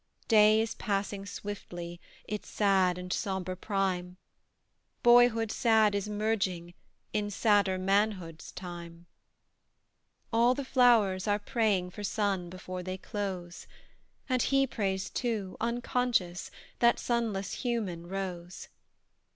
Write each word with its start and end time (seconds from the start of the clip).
Day 0.27 0.59
is 0.61 0.73
passing 0.73 1.27
swiftly 1.27 2.01
Its 2.27 2.49
sad 2.49 2.97
and 2.97 3.13
sombre 3.13 3.55
prime; 3.55 4.17
Boyhood 5.03 5.51
sad 5.51 5.93
is 5.93 6.09
merging 6.09 6.73
In 7.13 7.29
sadder 7.29 7.77
manhood's 7.77 8.51
time: 8.51 9.05
All 10.33 10.55
the 10.55 10.65
flowers 10.65 11.27
are 11.27 11.37
praying 11.37 11.91
For 11.91 12.03
sun, 12.03 12.49
before 12.49 12.81
they 12.81 12.97
close, 12.97 13.67
And 14.27 14.41
he 14.41 14.65
prays 14.65 15.07
too 15.07 15.55
unconscious 15.61 16.49
That 16.79 16.97
sunless 16.97 17.61
human 17.63 18.07
rose. 18.07 18.69